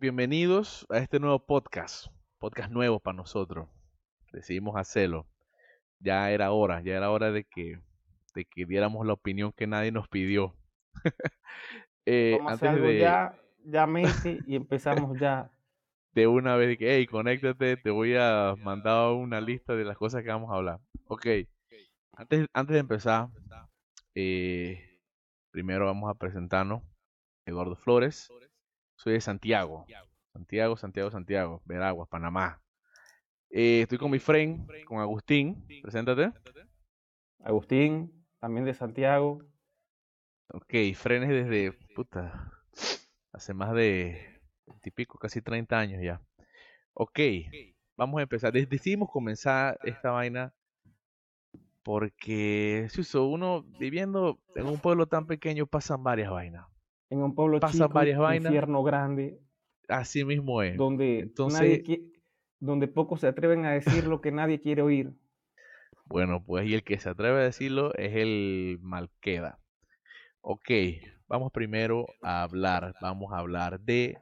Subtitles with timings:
[0.00, 2.06] bienvenidos a este nuevo podcast,
[2.38, 3.68] podcast nuevo para nosotros.
[4.32, 5.26] Decidimos hacerlo.
[5.98, 7.78] Ya era hora, ya era hora de que,
[8.34, 10.56] de que diéramos la opinión que nadie nos pidió.
[12.06, 15.50] eh, antes de ya, ya mente y empezamos ya.
[16.12, 20.24] De una vez que, hey, conéctate, te voy a mandar una lista de las cosas
[20.24, 20.80] que vamos a hablar.
[21.06, 21.24] Ok,
[22.14, 23.28] antes, antes de empezar,
[24.16, 24.98] eh,
[25.52, 26.82] primero vamos a presentarnos.
[27.46, 28.28] Eduardo Flores,
[29.00, 29.86] soy de Santiago.
[30.34, 32.60] Santiago, Santiago, Santiago, Veraguas, Panamá.
[33.48, 35.66] Eh, estoy con mi friend, con Agustín.
[35.82, 36.32] Preséntate.
[37.42, 39.42] Agustín, también de Santiago.
[40.52, 42.52] Ok, frenes desde, puta,
[43.32, 44.42] hace más de
[44.82, 46.20] típico, casi 30 años ya.
[46.92, 47.20] Ok,
[47.96, 48.52] vamos a empezar.
[48.52, 50.52] Decidimos comenzar esta vaina
[51.82, 56.69] porque, si uno viviendo en un pueblo tan pequeño pasan varias vainas.
[57.10, 58.46] En un pueblo pasan chico, varias vainas.
[58.46, 59.40] infierno grande.
[59.88, 60.76] Así mismo es.
[60.76, 61.82] Donde, Entonces,
[62.60, 65.12] donde pocos se atreven a decir lo que nadie quiere oír.
[66.04, 69.58] Bueno, pues y el que se atreve a decirlo es el Malqueda.
[70.40, 70.70] Ok,
[71.26, 74.18] vamos primero a hablar, vamos a hablar de,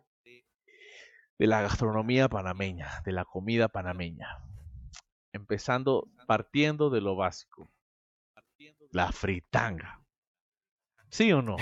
[1.38, 4.28] de la gastronomía panameña, de la comida panameña.
[5.32, 7.70] Empezando, partiendo de lo básico.
[8.90, 10.02] La fritanga.
[11.10, 11.56] ¿Sí o no?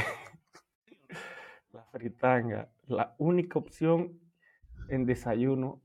[1.97, 4.21] La fritanga, la única opción
[4.91, 5.83] en desayuno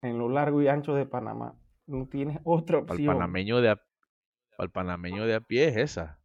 [0.00, 1.54] en lo largo y ancho de Panamá.
[1.86, 3.00] No tienes otra opción.
[3.00, 3.82] El panameño de a,
[4.58, 6.18] el panameño de a pie es esa.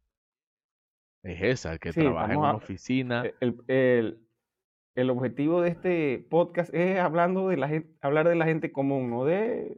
[1.22, 3.24] Es esa, el que trabaja en una oficina.
[3.40, 4.18] El,
[4.94, 9.10] el, objetivo de este podcast es hablando de la gente, hablar de la gente común,
[9.10, 9.76] no de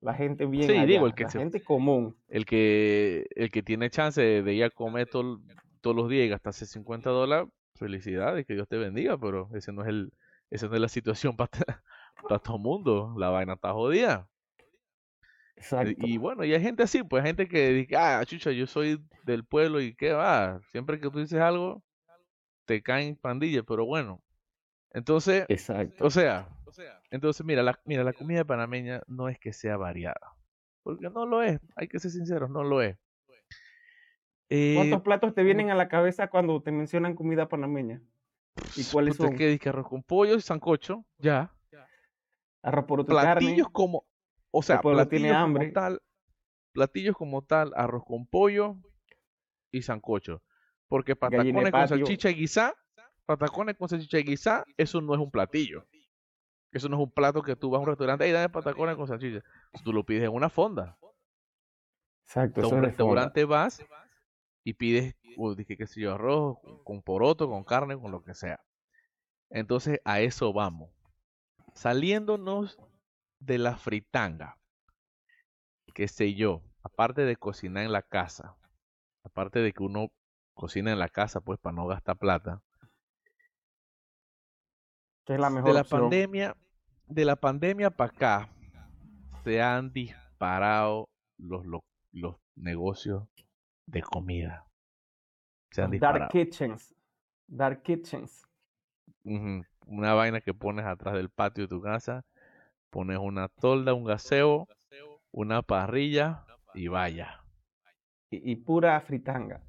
[0.00, 2.16] la gente bien sí, digo, el que la gente común.
[2.28, 5.40] El que, el que tiene chance de, ir a comer todos
[5.82, 9.88] los días y gastarse 50 dólares, felicidades, que Dios te bendiga, pero ese no es
[9.88, 10.12] el,
[10.50, 11.50] esa no es la situación para,
[12.22, 13.14] para todo el mundo.
[13.18, 14.28] La vaina está jodida.
[15.98, 19.02] Y, bueno, y hay gente así, pues hay gente que dice, ah, chucha, yo soy
[19.24, 21.82] del pueblo y qué va, siempre que tú dices algo,
[22.64, 24.22] te caen pandillas, pero bueno.
[24.92, 26.06] Entonces, Exacto.
[26.06, 26.48] o sea,
[27.10, 30.34] entonces mira, la, mira, la comida panameña no es que sea variada,
[30.82, 32.96] porque no lo es, hay que ser sinceros, no lo es.
[34.52, 38.02] Eh, ¿Cuántos platos te vienen a la cabeza cuando te mencionan comida panameña?
[38.76, 39.36] ¿Y cuáles son?
[39.36, 41.04] ¿Qué dice arroz con pollo y sancocho?
[41.18, 41.54] Ya.
[42.62, 44.04] Arroz por otro platillos como
[44.50, 45.72] o sea, platillos tiene hambre.
[45.72, 46.02] como tal,
[46.72, 48.76] platillos como tal, arroz con pollo
[49.70, 50.42] y sancocho.
[50.88, 52.74] Porque patacones con salchicha y guisá,
[53.26, 55.86] patacones con salchicha y guisá, eso no es un platillo.
[56.72, 59.06] Eso no es un plato que tú vas a un restaurante y dame patacones con
[59.06, 59.44] salchicha.
[59.84, 60.98] Tú lo pides en una fonda.
[62.24, 62.62] Exacto.
[62.62, 63.84] A un restaurante vas
[64.64, 68.34] y pides, uh, dije que sé yo, arroz con poroto, con carne, con lo que
[68.34, 68.60] sea.
[69.50, 70.90] Entonces a eso vamos.
[71.74, 72.78] Saliéndonos
[73.38, 74.58] de la fritanga,
[75.94, 78.56] qué sé yo, aparte de cocinar en la casa,
[79.24, 80.08] aparte de que uno
[80.54, 82.62] cocina en la casa pues para no gastar plata.
[85.24, 86.56] ¿Qué es la mejor de la pandemia,
[87.06, 88.48] de la pandemia para acá
[89.44, 91.64] se han disparado los,
[92.12, 93.26] los, negocios
[93.90, 94.66] de comida.
[95.70, 95.98] Se han.
[95.98, 96.94] Dark kitchens.
[97.46, 98.46] Dark kitchens.
[99.86, 102.24] Una vaina que pones atrás del patio de tu casa
[102.90, 104.66] Pones una tolda, un gaseo,
[105.30, 107.44] una parrilla y vaya.
[108.30, 109.62] Y, pura fritanga.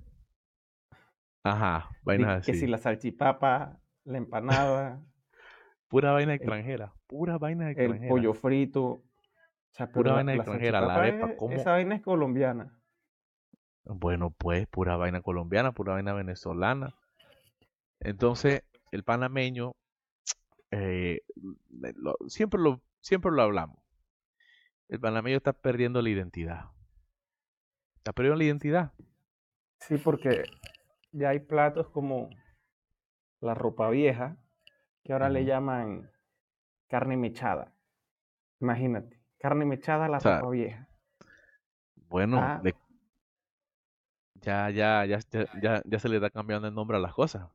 [1.43, 2.51] Ajá, vainas así.
[2.51, 5.03] Que si la salchipapa, la empanada.
[5.87, 8.05] pura vaina extranjera, pura vaina extranjera.
[8.05, 9.03] El pollo frito.
[9.93, 11.31] pura vaina extranjera, la arepa.
[11.51, 12.80] Esa vaina es colombiana.
[13.85, 16.95] Bueno, pues, pura vaina colombiana, pura vaina venezolana.
[17.99, 19.75] Entonces, el panameño,
[20.71, 21.21] eh,
[22.27, 23.77] siempre lo Siempre lo hablamos.
[24.87, 26.65] El panameño está perdiendo la identidad.
[27.97, 28.93] Está perdiendo la identidad.
[29.79, 30.43] Sí, porque
[31.11, 32.29] ya hay platos como
[33.39, 34.37] la ropa vieja,
[35.03, 36.11] que ahora le llaman
[36.87, 37.73] carne mechada.
[38.59, 40.87] Imagínate, carne mechada a la ropa vieja.
[42.07, 42.61] Bueno, ah.
[44.41, 45.19] Ya, ya, ya,
[45.61, 47.49] ya, ya se le está cambiando el nombre a las cosas.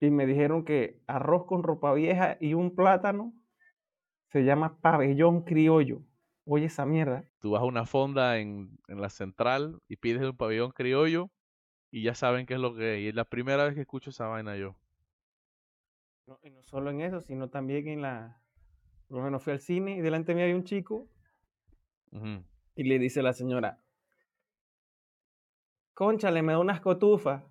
[0.00, 3.32] Y me dijeron que arroz con ropa vieja y un plátano
[4.32, 6.02] se llama pabellón criollo.
[6.44, 7.24] Oye esa mierda.
[7.38, 11.30] Tú vas a una fonda en, la central y pides un pabellón criollo
[11.90, 13.00] y ya saben qué es lo que es.
[13.02, 14.74] Y es la primera vez que escucho esa vaina yo.
[16.26, 18.40] No, y no solo en eso, sino también en la...
[19.06, 21.08] Por lo menos fui al cine y delante de mí había un chico
[22.74, 23.81] y le dice a la señora,
[25.94, 27.42] concha, le me da unas cotufas.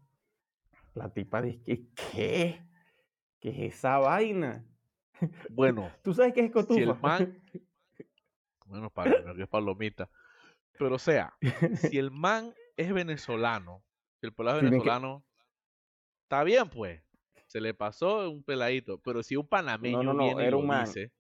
[0.94, 2.62] La tipa dice, ¿qué?
[3.40, 4.66] ¿Qué es esa vaina?
[5.50, 6.76] Bueno, ¿Tú sabes qué es cotufa?
[6.76, 7.42] si el man,
[8.66, 10.10] bueno, para que es palomita,
[10.78, 11.34] pero o sea,
[11.76, 13.84] si el man es venezolano,
[14.20, 15.24] si el pelado es que- venezolano,
[16.24, 17.02] está bien pues,
[17.48, 20.60] se le pasó un peladito, pero si un panameño no, no, viene y era lo
[20.60, 20.86] un man.
[20.86, 21.12] dice,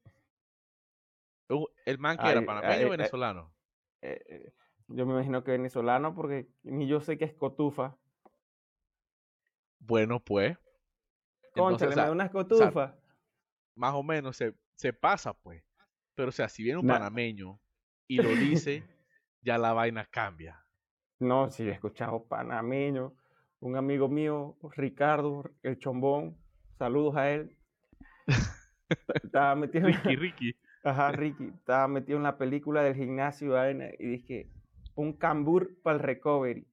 [1.85, 2.91] el man que era panameño ay, o ay.
[2.91, 3.53] venezolano,
[4.01, 4.53] Eh, eh,
[4.88, 7.98] yo me imagino que venezolano porque ni yo sé qué es cotufa.
[9.80, 10.57] bueno pues,
[11.54, 12.94] Concha, o le sea, da unas cotufas.
[13.75, 15.63] más o menos se, se pasa pues,
[16.16, 17.60] pero o sea, si viene un Na- panameño
[18.07, 18.83] y lo dice,
[19.42, 20.63] ya la vaina cambia.
[21.19, 23.13] No, sí, he escuchado panameño.
[23.60, 26.36] Un amigo mío, Ricardo, el chombón,
[26.80, 27.56] saludos a él.
[29.24, 30.56] Estaba metido en- Ricky, Ricky.
[30.83, 33.54] Ajá, Ricky, estaba metido en la película del gimnasio
[34.00, 34.50] y dije,
[34.95, 36.67] un cambur para el recovery.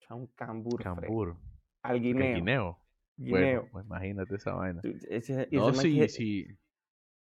[0.00, 0.82] O sea, un cambur.
[0.82, 1.36] Cambur.
[1.82, 2.34] al ¿Qué, guineo.
[2.36, 2.78] Guineo.
[3.16, 3.60] guineo.
[3.62, 4.80] Bueno, pues imagínate esa vaina.
[5.08, 6.46] Ese, No, ese sí, que, sí.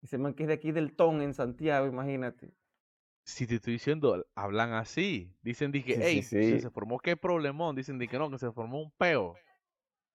[0.02, 2.54] ese man que es de aquí del Ton, en Santiago, imagínate.
[3.24, 5.34] Si te estoy diciendo, hablan así.
[5.42, 6.60] Dicen que, Sí, hey, se, sí.
[6.60, 7.76] se formó qué problemón.
[7.76, 9.36] Dicen que no, que se formó un peo.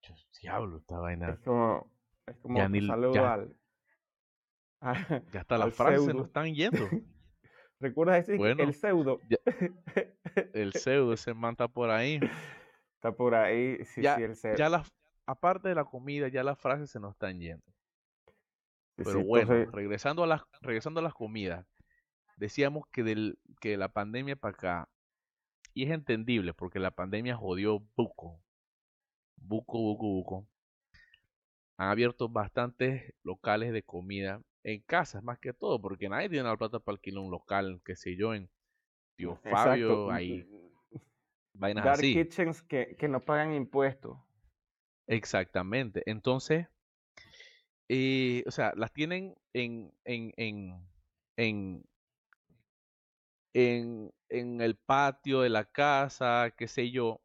[0.02, 1.31] Yo, diablo, esta vaina.
[1.31, 1.90] Es como,
[2.26, 3.56] es como Ya ni ya- al,
[5.32, 6.78] Ya hasta las frases se nos están yendo.
[7.81, 8.37] ¿Recuerdas ese?
[8.37, 8.62] Bueno.
[8.65, 9.21] El pseudo.
[10.53, 12.21] El pseudo se manta por ahí.
[12.94, 13.85] Está por ahí.
[13.85, 14.56] Sí, Ya- sí, el pseudo.
[14.56, 14.88] Ya las,
[15.27, 17.65] aparte de la comida, ya las frases se nos están yendo.
[18.97, 21.67] Pero sí, bueno, entonces, regresando a las, regresando a las comidas,
[22.37, 24.88] decíamos que del, que de la pandemia para acá,
[25.73, 28.43] y es entendible porque la pandemia jodió buco,
[29.37, 30.47] buco, buco, buco.
[31.79, 36.57] Han abierto bastantes locales de comida en casas, más que todo, porque nadie tiene la
[36.57, 38.51] plata para alquilar un local, qué sé yo, en
[39.17, 40.11] Tío Fabio, exacto.
[40.11, 40.47] ahí,
[41.55, 42.12] vainas Dark así.
[42.12, 44.19] kitchens que, que no pagan impuestos.
[45.07, 46.03] Exactamente.
[46.07, 46.69] Entonces,
[47.89, 50.89] eh, o sea, las tienen en, en, en,
[51.37, 51.85] en,
[53.55, 57.21] en, en el patio de la casa, qué sé yo.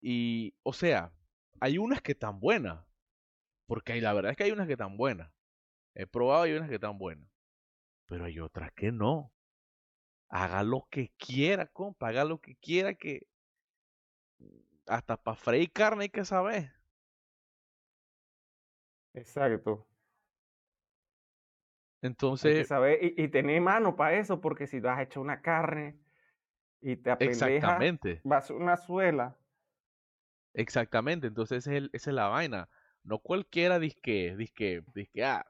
[0.00, 1.12] Y, o sea,
[1.60, 2.84] hay unas que están buenas.
[3.66, 5.32] Porque hay, la verdad es que hay unas que están buenas.
[5.96, 7.28] He probado y hay unas que están buenas.
[8.06, 9.32] Pero hay otras que no.
[10.28, 12.08] Haga lo que quiera, compa.
[12.08, 13.28] Haga lo que quiera que...
[14.86, 16.72] Hasta para freír carne hay que saber.
[19.14, 19.88] Exacto.
[22.40, 25.22] Hay que Entonces, saber y, y tener mano para eso, porque si vas a echar
[25.22, 25.98] una carne
[26.80, 29.38] y te apendeja, exactamente, va a una suela.
[30.54, 31.26] exactamente.
[31.28, 32.68] Entonces ese es el- esa es la vaina.
[33.02, 35.46] No cualquiera dice que, dice que, ah,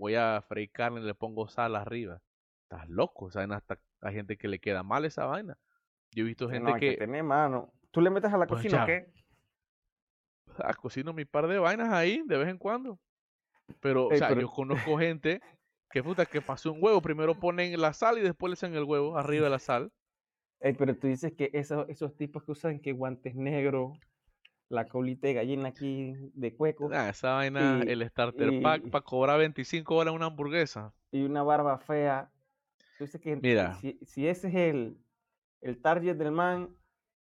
[0.00, 2.20] voy a freír carne y le pongo sal arriba.
[2.62, 3.52] Estás loco, ¿saben?
[3.52, 5.58] Hasta hay gente que le queda mal esa vaina.
[6.12, 7.70] Yo he visto gente no, que que tener mano.
[7.90, 9.12] ¿Tú le metes a la Pues cocina o qué?
[10.58, 12.98] ah, cocino mi par de vainas ahí de vez en cuando.
[13.80, 15.40] Pero, o sea, pero- yo conozco gente
[15.90, 18.84] que puta que pasó un huevo, primero ponen la sal y después le echan el
[18.84, 19.92] huevo arriba de la sal.
[20.60, 23.98] Ey, pero tú dices que esos, esos tipos que usan que guantes negros,
[24.70, 29.04] la colita de gallina aquí de cueco Ah, esa vaina, Y- el starter pack para
[29.04, 30.94] cobrar 25 horas una hamburguesa.
[31.12, 32.30] y una barba fea.
[33.22, 33.80] Que Mira.
[33.80, 34.98] si, si ese es el,
[35.62, 36.76] el target del man,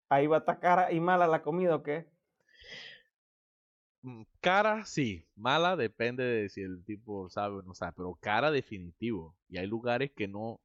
[0.08, 2.06] ahí va a estar cara y mala la comida o qué?
[4.02, 5.24] Mm, Cara, sí.
[5.36, 9.36] Mala depende de si el tipo sabe o no sabe, pero cara definitivo.
[9.48, 10.60] Y hay lugares que no,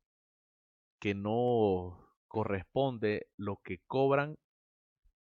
[1.00, 4.38] que no corresponde lo que cobran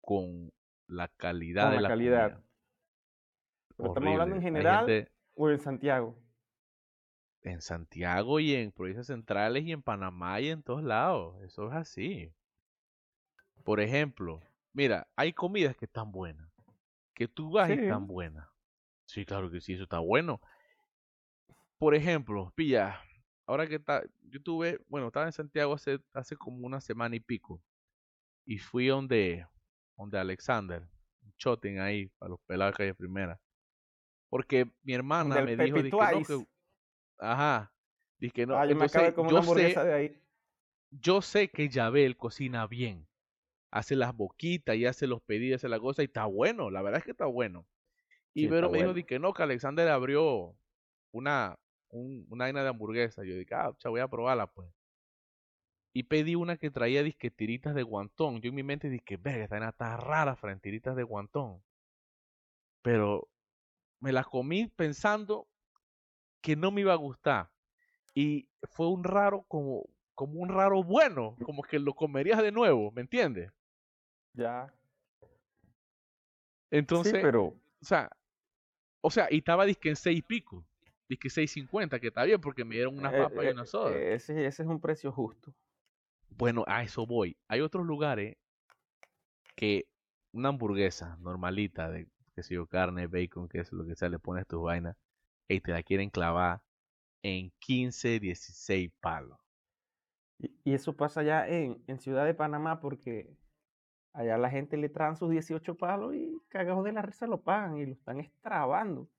[0.01, 0.51] con
[0.89, 2.31] la calidad Con de la la calidad.
[2.31, 2.43] comida.
[3.77, 6.15] Pero estamos hablando en general gente o en Santiago.
[7.41, 11.41] en Santiago y en provincias centrales y en Panamá y en todos lados.
[11.43, 12.34] Eso es así.
[13.63, 14.41] Por ejemplo,
[14.74, 16.50] mira, hay comidas que están buenas.
[17.13, 18.48] Que tú vas y están buenas.
[19.05, 20.41] Sí, claro que sí, eso está bueno.
[21.77, 23.00] Por ejemplo, pilla,
[23.46, 27.19] ahora que está, yo tuve, bueno, estaba en Santiago hace, hace como una semana y
[27.22, 27.62] pico.
[28.46, 29.48] Y fui donde,
[30.00, 30.82] donde Alexander,
[31.24, 31.34] un
[31.79, 33.39] ahí, para los pelados de primera.
[34.29, 36.46] Porque mi hermana Del me dijo, no, que,
[37.18, 37.74] ajá,
[38.18, 38.58] dizque no.
[38.58, 40.22] ah, yo Entonces, yo una sé, de ahí.
[40.91, 43.08] yo sé que Yabel cocina bien.
[43.72, 47.00] Hace las boquitas y hace los pedidos, hace la cosa y está bueno, la verdad
[47.00, 47.68] es que está bueno.
[48.34, 49.06] Y Sí, Vero me dijo bueno.
[49.06, 50.56] que no, que Alexander abrió
[51.12, 51.58] una,
[51.89, 53.24] un- una vaina de hamburguesa.
[53.24, 54.70] Yo dije, ah, voy a probarla pues.
[55.93, 58.41] Y pedí una que traía disque tiritas de guantón.
[58.41, 61.62] Yo en mi mente dije, verga, esta vaina está rara, Fran, tiritas de guantón.
[62.81, 63.27] Pero
[64.00, 65.48] me las comí pensando
[66.41, 67.50] que no me iba a gustar.
[68.13, 72.91] Y fue un raro como, como un raro bueno, como que lo comerías de nuevo,
[72.91, 73.51] ¿me entiendes?
[74.34, 74.74] Ya.
[76.72, 78.10] Entonces, sí, pero o sea,
[79.01, 80.65] o sea, y estaba disque en seis y pico.
[81.08, 83.89] Dice 6.50, que está bien porque me dieron una Eh, papa y eh, una soda.
[84.13, 85.53] ese, ese es un precio justo.
[86.38, 87.38] Bueno, a eso voy.
[87.48, 88.38] Hay otros lugares
[89.56, 89.88] que
[90.32, 94.48] una hamburguesa normalita de, qué sé yo, carne, bacon, queso, lo que sea, le pones
[94.48, 94.96] tus vainas
[95.48, 96.62] y te la quieren clavar
[97.24, 99.38] en 15, 16 palos.
[100.64, 103.36] Y, eso pasa allá en, en Ciudad de Panamá porque
[104.14, 107.78] allá la gente le traen sus 18 palos y cagados de la risa lo pagan
[107.78, 109.10] y lo están extrabando.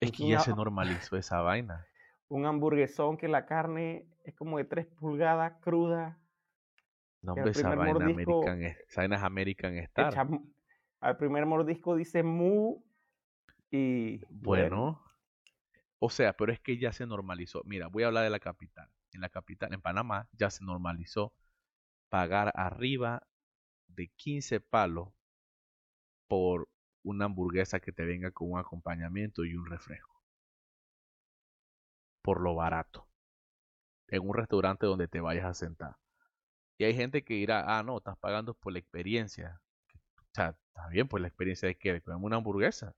[0.00, 1.86] Es Es que ya una- se normalizó esa vaina.
[2.28, 6.18] Un hamburguesón que la carne es como de 3 pulgadas cruda.
[7.22, 10.14] No, hombre, esa vaina mordisco American, es- esa vaina es American Star.
[11.00, 12.82] al primer mordisco dice mu
[13.70, 15.00] y Bueno,
[15.98, 17.62] o sea, pero es que ya se normalizó.
[17.64, 18.90] Mira, voy a hablar de la capital.
[19.12, 21.32] En la capital, en Panamá, ya se normalizó
[22.10, 23.22] pagar arriba
[23.88, 25.10] de 15 palos
[26.26, 26.68] por
[27.04, 30.20] una hamburguesa que te venga con un acompañamiento y un refresco.
[32.20, 33.06] Por lo barato.
[34.06, 35.96] En un restaurante donde te vayas a sentar.
[36.82, 39.60] Y hay gente que dirá, ah, no, estás pagando por la experiencia.
[40.16, 42.92] O sea, está bien, pues la experiencia de que comer una hamburguesa.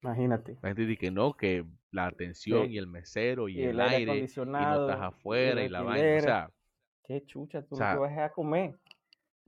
[0.00, 0.56] imagínate.
[0.62, 2.74] La gente dice que no, que la atención Sí.
[2.74, 5.82] y el mesero y, Y el, el aire aire y no estás afuera y la
[5.82, 6.16] vaina.
[6.16, 6.50] O sea,
[7.02, 8.78] Qué chucha, tú O sea, lo que vas a comer.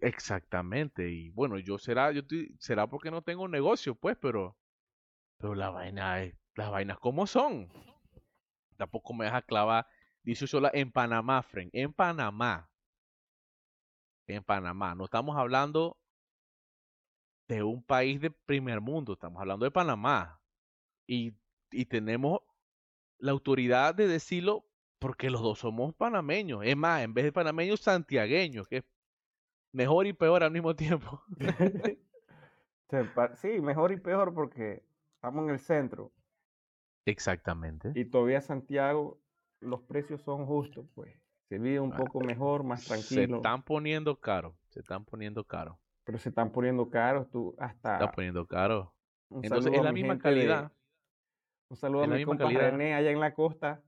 [0.00, 1.08] exactamente.
[1.08, 4.56] Y bueno, yo será, yo estoy- será porque no tengo negocio, pues, pero,
[5.38, 7.68] pero la vaina es, las vainas como son.
[8.76, 9.86] Tampoco me deja clavar
[10.24, 12.66] 18 horas en Panamá, Fren, en Panamá.
[14.34, 14.94] En Panamá.
[14.94, 15.98] No estamos hablando
[17.48, 20.40] de un país de primer mundo, estamos hablando de Panamá.
[21.06, 21.34] Y,
[21.70, 22.40] y tenemos
[23.18, 24.64] la autoridad de decirlo
[24.98, 26.62] porque los dos somos panameños.
[26.64, 28.84] Es más, en vez de panameños, santiagueños, que es
[29.72, 31.22] mejor y peor al mismo tiempo.
[33.36, 34.82] Sí, mejor y peor porque
[35.14, 36.12] estamos en el centro
[37.06, 37.92] Exactamente.
[37.94, 39.20] y todavía Santiago
[39.60, 41.14] los precios son justos, pues.
[41.50, 45.44] Se vive un Ah, poco mejor, más Se tranquilo, están poniendo caro, se están poniendo
[45.44, 47.28] caro, pero se están poniendo caros.
[47.28, 48.94] Tú se hasta están poniendo caro.
[49.30, 50.72] un Entonces es la mi misma de- calidad,
[51.70, 52.70] un saludo a mi misma compa calidad.
[52.70, 53.82] René allá en la costa.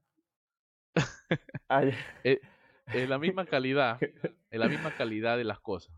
[1.69, 5.95] Allá- es la misma calidad, es la misma calidad de las cosas.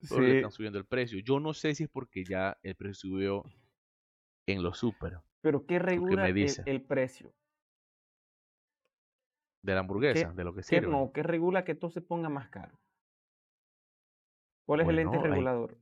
[0.00, 1.18] Solo le están subiendo el precio.
[1.20, 3.44] Yo no sé si es porque ya el precio subió
[4.46, 6.32] en los super pero ¿qué regula me
[6.64, 7.34] el precio?
[9.64, 10.88] De la hamburguesa, de lo que ¿Qué, sirve.
[10.88, 12.78] no, ¿Qué regula que todo se ponga más caro?
[14.66, 15.78] ¿Cuál es el ente hay- regulador?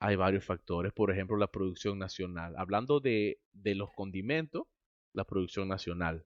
[0.00, 2.54] Hay varios factores, por ejemplo, la producción nacional.
[2.56, 4.62] Hablando de, de los condimentos,
[5.12, 6.24] la producción nacional.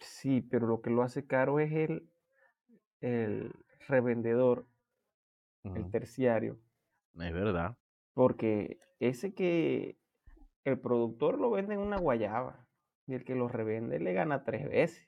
[0.00, 2.10] Sí, pero lo que lo hace caro es el,
[3.00, 3.52] el
[3.88, 4.66] revendedor,
[5.64, 6.58] el terciario,
[7.14, 7.76] Es verdad.
[8.14, 9.98] porque ese que
[10.64, 12.66] el productor lo vende en una guayaba
[13.10, 15.06] y el que lo revende le gana tres veces.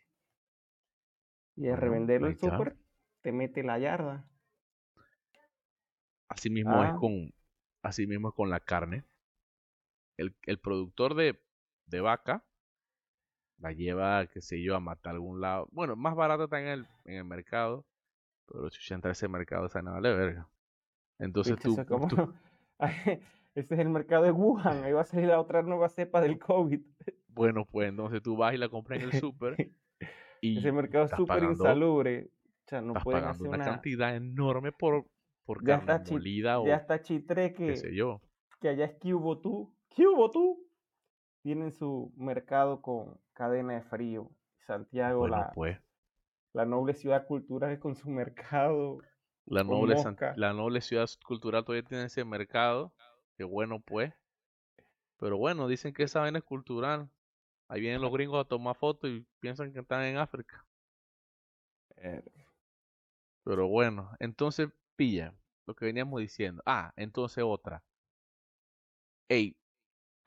[1.56, 2.76] Y Bueno, revenderlo el súper
[3.22, 4.24] te mete la yarda.
[6.28, 6.96] Así mismo es Ah.
[6.98, 7.32] con,
[7.82, 9.04] así mismo es con la carne.
[10.16, 11.38] El, el productor de,
[11.86, 12.42] de vaca
[13.58, 15.68] la lleva, qué sé yo, a matar a algún lado.
[15.72, 17.84] Bueno, más barata está en el, en el mercado,
[18.46, 20.48] pero si entra a ese mercado, esa no vale verga.
[21.18, 21.76] Entonces tú,
[22.08, 22.34] tú-
[23.54, 26.38] Ese es el mercado de Wuhan, ahí va a salir la otra nueva cepa del
[26.38, 26.80] COVID.
[27.34, 29.56] bueno, pues entonces tú vas y la compras en el súper
[30.40, 32.30] y Ese mercado es súper insalubre.
[32.66, 33.72] O sea, no estás pueden pagando hacer una una...
[33.72, 35.06] cantidad enorme por,
[35.44, 38.20] por Ya carne está chi- molida o Ya está Chitre qué sé que, yo.
[38.60, 39.74] que allá es tú.
[39.94, 40.66] Cubo tú.
[41.42, 44.30] Tienen su mercado con cadena de frío.
[44.66, 45.78] Santiago, Bueno, la, pues.
[46.52, 48.98] la noble ciudad cultural con su mercado.
[49.46, 52.92] La noble, San- la noble ciudad cultural todavía tiene ese mercado.
[53.36, 54.12] Qué bueno, pues.
[55.18, 57.08] Pero bueno, dicen que esa vaina es cultural.
[57.72, 60.62] Ahí vienen los gringos a tomar fotos y piensan que están en África.
[63.44, 65.34] Pero bueno, entonces pilla
[65.66, 66.62] lo que veníamos diciendo.
[66.66, 67.82] Ah, entonces otra.
[69.30, 69.56] Ey,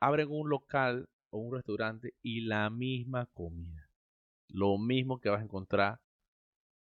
[0.00, 3.88] abren un local o un restaurante y la misma comida.
[4.48, 6.00] Lo mismo que vas a encontrar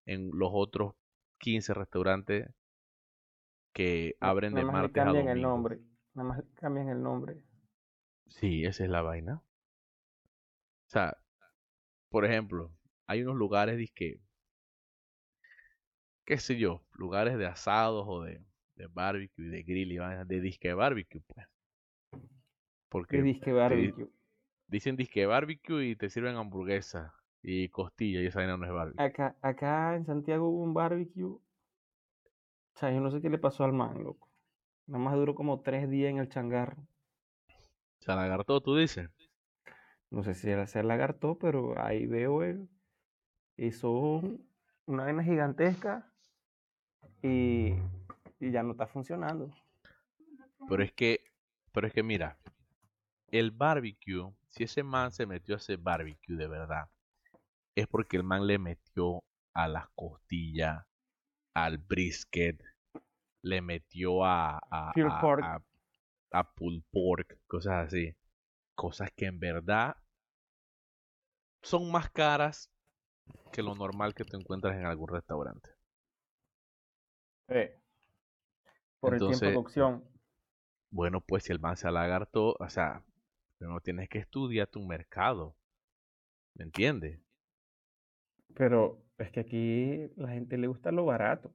[0.07, 0.95] en los otros
[1.38, 2.50] 15 restaurantes
[3.72, 5.50] que abren de martes a cambian el domingo.
[5.50, 5.79] nombre.
[6.15, 7.43] Nada más cambian el nombre.
[8.29, 9.44] Sí, esa es la vaina.
[10.88, 11.15] O sea,
[12.10, 12.74] por ejemplo,
[13.08, 14.22] hay unos lugares disque,
[16.25, 18.44] qué sé yo, lugares de asados o de,
[18.75, 21.48] de barbecue, de grill y de disque barbecue, pues.
[23.10, 24.08] Que Porque disque te barbecue.
[24.68, 29.06] dicen disque barbecue y te sirven hamburguesa y costilla y esa vaina no es barbecue.
[29.06, 31.24] Acá, acá en Santiago hubo un barbecue.
[31.24, 31.42] O
[32.75, 34.30] sea, yo no sé qué le pasó al man, loco.
[34.88, 36.88] Nada más duró como tres días en el changarro.
[38.00, 39.10] Se lagartó, tú dices.
[40.15, 42.69] No sé si era ser lagarto, pero ahí veo el,
[43.57, 44.22] hizo
[44.88, 46.12] una vaina gigantesca
[47.22, 47.74] y,
[48.39, 49.51] y ya no está funcionando.
[50.69, 51.19] Pero es que,
[51.74, 52.38] pero es que mira,
[53.31, 56.89] el barbecue, si ese man se metió a hacer barbecue de verdad,
[57.75, 60.86] es porque el man le metió a las costillas,
[61.53, 62.62] al brisket,
[63.43, 65.43] le metió a, a, a- pork.
[65.43, 65.62] a-
[66.31, 68.15] a pulled pork, cosas así.
[68.75, 69.98] Cosas que en verdad
[71.65, 72.72] son más caras
[73.51, 75.72] que lo normal que te encuentras en algún restaurante.
[77.48, 77.75] Eh,
[79.00, 80.03] por el tiempo Entonces, de cocción.
[80.91, 83.03] Bueno, pues si el man se alagartó, o sea,
[83.60, 85.55] no tienes que estudiar tu mercado.
[86.53, 87.19] ¿Me entiendes?
[88.53, 91.51] Pero es que aquí la gente le gusta lo barato.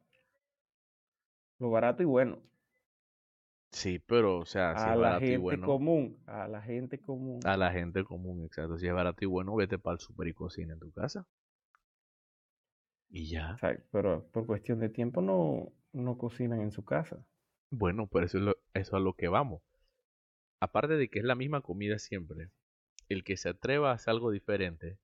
[1.58, 2.42] Lo barato y bueno.
[3.72, 6.18] Sí, pero, o sea, si A es la barato y gente bueno, común.
[6.26, 7.40] A la gente común.
[7.44, 8.78] a la gente común, exacto.
[8.78, 11.26] Si es barato y bueno, vete para el super y cocina en tu casa.
[13.08, 13.54] Y ya.
[13.54, 17.24] O sea, pero por cuestión de tiempo no, no cocinan en su casa.
[17.70, 19.62] Bueno, por eso es lo, eso a lo que vamos.
[20.60, 22.50] Aparte de que es la misma comida siempre,
[23.08, 24.98] el que se atreva a hacer algo diferente,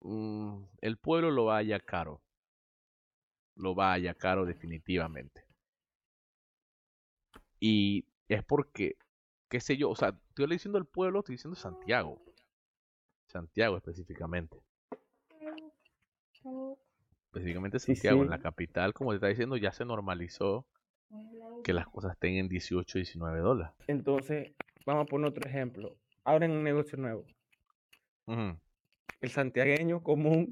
[0.00, 2.20] mm, el pueblo lo va a hallar caro.
[3.54, 5.44] Lo va a hallar caro definitivamente.
[7.64, 8.96] Y es porque,
[9.48, 12.20] qué sé yo, o sea, estoy diciendo el pueblo, estoy diciendo Santiago.
[13.28, 14.60] Santiago específicamente.
[17.26, 20.66] Específicamente Sí, Santiago, en la capital, como te está diciendo, ya se normalizó
[21.62, 23.72] que las cosas estén en 18, 19 dólares.
[23.86, 24.52] Entonces,
[24.84, 25.96] vamos a poner otro ejemplo.
[26.24, 27.24] Abren un negocio nuevo.
[28.26, 30.48] El santiagueño común.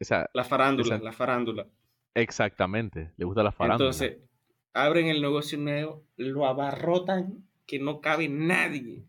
[0.00, 1.68] O sea, La farándula, la farándula.
[2.14, 3.90] exactamente, le gusta la farándula.
[3.90, 4.18] Entonces,
[4.74, 9.06] abren el negocio nuevo, lo abarrotan que no cabe nadie.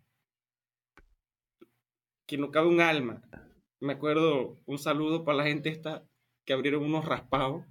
[2.26, 3.22] Que no cabe un alma.
[3.80, 6.08] Me acuerdo, un saludo para la gente esta
[6.46, 7.66] que abrieron unos raspados.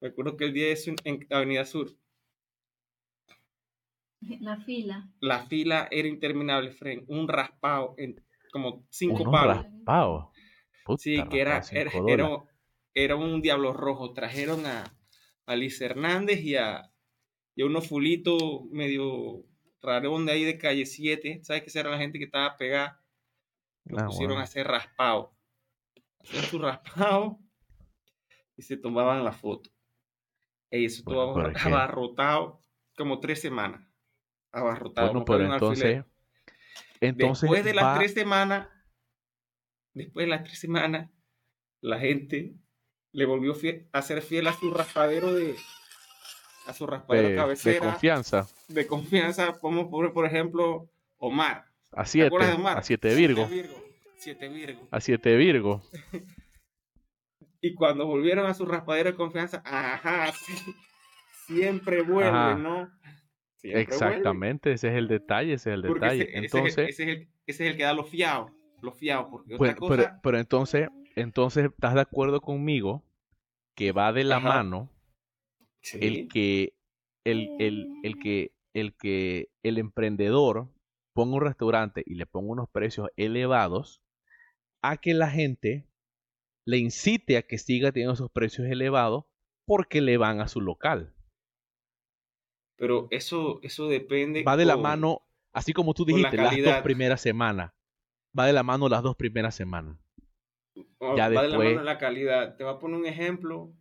[0.00, 1.90] Me acuerdo que el día de eso en- en Avenida Sur,
[4.40, 5.08] La fila.
[5.20, 7.04] la fila era interminable, Fren.
[7.08, 9.56] Un raspado en como cinco Unos palos.
[9.64, 10.26] raspados.
[10.84, 12.28] Puta, Sí, que era, raspado, era, era,
[12.94, 14.12] era un diablo rojo.
[14.12, 14.84] Trajeron a,
[15.46, 16.92] a Liz Hernández y a,
[17.54, 19.44] y a unos fulitos medio
[19.80, 21.40] rarón de ahí de calle 7.
[21.42, 23.02] ¿Sabes que esa era la gente que estaba pegada?
[23.84, 25.32] Los Ah, pusieron a hacer raspado.
[26.20, 27.38] Hacían su raspado
[28.56, 29.70] y se tomaban la foto.
[30.70, 31.20] Ey, eso Bueno,
[31.52, 32.60] todo abarrotado
[32.96, 33.86] como tres semanas.
[34.50, 35.08] Abarrotado.
[35.12, 36.04] Bueno, pero entonces,
[37.00, 38.68] entonces después de las va- tres semanas,
[39.94, 41.10] después de las tres semanas,
[41.80, 42.56] la gente
[43.16, 45.56] le volvió fie- a ser fiel a su raspadero de
[46.66, 48.46] a su raspadero de, de cabecera confianza.
[48.68, 51.64] de confianza, como por, por ejemplo Omar.
[51.92, 52.78] A ¿Te 7, acuerdas de Omar?
[52.78, 53.48] a 7 Virgo,
[54.18, 54.88] Siete Virgo.
[54.90, 55.82] A 7 Virgo.
[57.60, 60.54] Y cuando volvieron a su raspadero de confianza, ajá, sí,
[61.46, 62.54] siempre vuelve, Ajá.
[62.54, 62.88] ¿no?
[63.56, 63.94] Siempre vuelve.
[63.94, 66.22] Exactamente, ese es el detalle, ese es el Porque detalle.
[66.22, 68.52] ese, ese es el- Entonces, ese, es el, ese es el que da los fiados,
[68.82, 73.02] los fiados, porque pues, otra pero, cosa, pero entonces, entonces, ¿estás de acuerdo conmigo
[73.76, 74.48] que va de la Ajá.
[74.48, 74.90] mano
[75.82, 76.74] sí, el que
[77.24, 80.68] el, el, el que el que el emprendedor
[81.14, 84.02] ponga un restaurante y le ponga unos precios elevados
[84.82, 85.86] a que la gente
[86.66, 89.24] le incite a que siga teniendo esos precios elevados
[89.66, 91.14] porque le van a su local.
[92.76, 94.42] pero eso, eso depende.
[94.42, 97.72] Va de la mano, así como tú con la dijiste, las dos primeras semanas.
[98.38, 99.96] Va de la mano las dos primeras semanas.
[100.98, 102.56] O- ya va de la mano la calidad.
[102.56, 103.72] Te voy a poner un ejemplo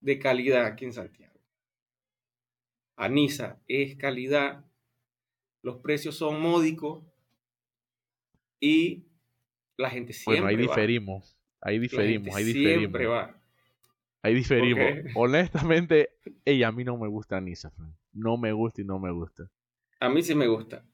[0.00, 1.32] de calidad aquí en Santiago.
[2.96, 4.64] Anisa es calidad,
[5.62, 7.04] los precios son módicos
[8.60, 9.06] y
[9.76, 10.74] la gente siempre Bueno, ahí va.
[10.74, 11.36] diferimos.
[11.60, 12.78] Ahí La diferimos, gente ahí diferimos.
[12.80, 13.42] siempre va.
[14.22, 14.84] Ahí diferimos.
[15.16, 16.10] Honestamente,
[16.44, 17.96] ella a mí no me gusta Anisa, Fran.
[18.12, 19.44] No me gusta y no me gusta.
[20.00, 20.84] A mí sí me gusta.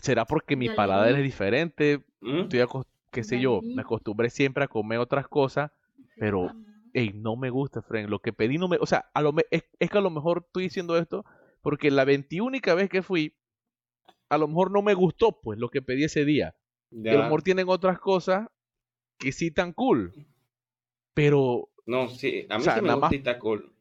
[0.00, 2.04] ¿Será porque mi paladar es diferente?
[2.20, 2.42] ¿Mm?
[2.42, 5.70] Estoy acos- qué sé yo, me acostumbré siempre a comer otras cosas,
[6.16, 6.52] pero
[6.92, 8.10] ey, no me gusta, Fren.
[8.10, 10.10] Lo que pedí no me, o sea, a lo me- es, es que a lo
[10.10, 11.24] mejor estoy diciendo esto
[11.62, 13.34] porque la 21 vez que fui,
[14.28, 16.54] a lo mejor no me gustó, pues, lo que pedí ese día.
[16.92, 18.48] A lo mejor tienen otras cosas
[19.18, 20.12] que sí tan cool.
[21.14, 23.72] Pero, No, sí, a mí O sea, sí me nada gusta más- Itacol.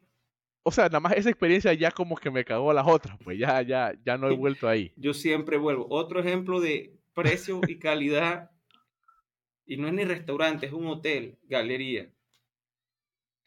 [0.64, 3.38] o sea, nada más esa experiencia ya como que me cagó a las otras, pues
[3.40, 4.92] ya, ya, ya no he vuelto ahí.
[4.98, 5.88] Yo siempre vuelvo.
[5.90, 8.52] Otro ejemplo de precio y calidad.
[9.70, 12.10] Y no es ni restaurante, es un hotel, galería.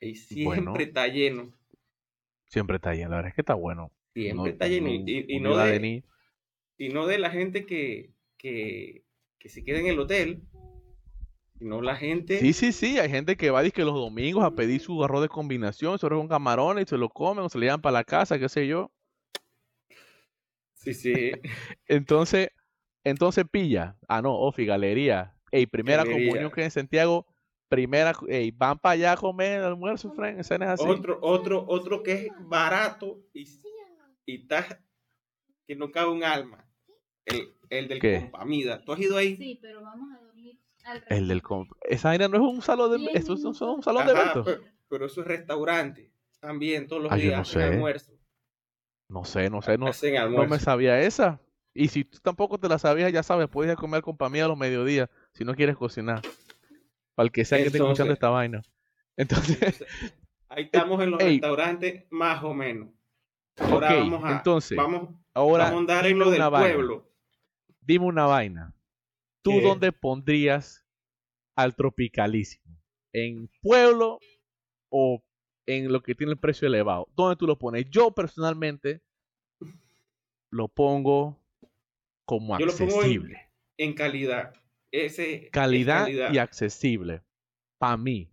[0.00, 0.76] Y siempre Bueno.
[0.76, 1.52] está lleno.
[2.46, 3.90] Siempre está lleno, la verdad es que está bueno.
[4.14, 4.88] Siempre No- está lleno.
[4.88, 6.04] Y, no- y- y de,
[6.78, 9.02] y no de la gente que, que,
[9.40, 10.42] que se quede en el hotel.
[11.58, 12.38] Y no la gente.
[12.38, 15.28] Sí, sí, sí, hay gente que va que los domingos a pedir su arroz de
[15.28, 18.04] combinación, su arroz con camarones y se lo comen o se le llevan para la
[18.04, 18.92] casa, qué sé yo.
[20.74, 21.30] Sí, sí.
[21.88, 22.48] entonces,
[23.04, 23.96] entonces pilla.
[24.08, 25.34] Ah, no, Ofi, galería.
[25.52, 27.26] Ey, primera comunión que en Santiago,
[27.68, 30.90] primera, ey, van para allá a comer el almuerzo, Frank, escenas así.
[30.90, 33.46] Otro, otro, otro que es barato y,
[34.26, 34.80] y está
[35.66, 36.66] que no cabe un alma.
[37.26, 38.18] El, el del ¿Qué?
[38.20, 38.82] compamida.
[38.84, 39.36] ¿Tú has ido ahí?
[39.36, 41.74] Sí, pero vamos a dormir al El del restaurante.
[41.74, 44.44] comp- Esa vaina no es un salón de, esto es un, salón de eventos.
[44.44, 46.10] pero, pero eso es restaurante.
[46.40, 47.62] También todos los Ah, yo días no sé.
[47.62, 48.12] almuerzo.
[49.08, 50.54] No sé, no sé, no, hacen no almuerzo.
[50.54, 51.40] me sabía esa.
[51.74, 54.48] Y si tú tampoco te la sabías, ya sabes, puedes ir a comer compamida a
[54.48, 56.20] los mediodías si no quieres cocinar.
[57.14, 58.62] Para el que sea que esté escuchando esta vaina.
[59.16, 59.84] Entonces,
[60.48, 61.32] Ahí estamos en los Ey.
[61.40, 62.90] restaurantes más o menos.
[63.56, 66.74] Ahora vamos a, entonces, vamos, ahora vamos a andar en lo del vaina.
[66.74, 67.10] pueblo.
[67.80, 68.74] Dime una vaina.
[69.42, 69.62] ¿Tú ¿Qué?
[69.62, 70.86] dónde pondrías
[71.56, 72.78] al tropicalísimo?
[73.12, 74.18] ¿En pueblo
[74.88, 75.22] o
[75.66, 77.08] en lo que tiene el precio elevado?
[77.14, 77.88] ¿Dónde tú lo pones?
[77.90, 79.02] Yo personalmente
[80.50, 81.41] lo pongo
[82.24, 83.48] como Yo lo pongo en- accesible.
[83.78, 84.54] En calidad.
[84.90, 86.32] Ese es calidad, calidad.
[86.32, 87.22] y accesible.
[87.78, 88.28] Para mí.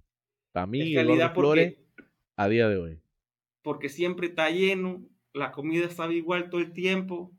[0.52, 2.04] Para mí, calidad Flores, porque,
[2.36, 3.02] a día de hoy.
[3.62, 5.02] porque siempre está lleno,
[5.34, 7.32] la comida sabe igual todo el tiempo.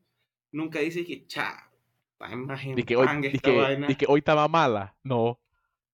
[0.52, 1.70] Nunca dice que, cha,
[2.12, 3.88] está más en Y que hoy, esta vaina.
[3.88, 4.96] que hoy estaba mala.
[5.04, 5.38] No,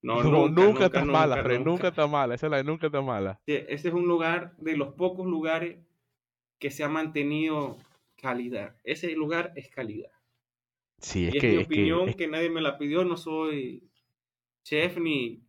[0.03, 1.71] No, no, nunca, nunca, está nunca, mala, Fred, nunca.
[1.71, 2.35] nunca está mala.
[2.35, 3.41] Esa es la de nunca está mala.
[3.47, 5.79] Sí, Ese es un lugar de los pocos lugares
[6.61, 7.79] que se ha mantenido
[8.21, 8.77] calidad.
[8.85, 10.11] Ese lugar es calidad.
[10.99, 13.05] Sí, Y es que, mi es que- opinión es que, nadie me la pidió.
[13.05, 13.89] No soy
[14.65, 15.45] chef ni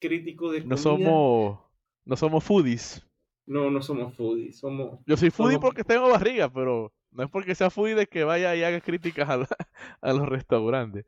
[0.00, 0.82] crítico de no comida.
[0.82, 1.60] somos,
[2.04, 3.04] no somos foodies.
[3.46, 4.58] No, no somos foodies.
[4.58, 4.98] Somos...
[5.06, 8.24] Yo soy foodie Somos- porque tengo barriga, pero no es porque sea foodie de que
[8.24, 9.48] vaya y haga críticas a, la-
[10.02, 11.06] a los restaurantes.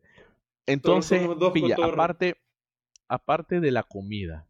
[0.66, 1.20] Entonces,
[1.52, 1.94] pilla, cotorros.
[1.94, 2.36] aparte,
[3.08, 4.46] aparte de la comida,